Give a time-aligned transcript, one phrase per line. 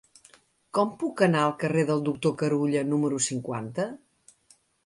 [0.77, 3.91] Com puc anar al carrer del Doctor Carulla número cinquanta?